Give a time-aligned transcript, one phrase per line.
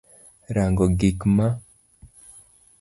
[0.55, 1.37] Rango gik m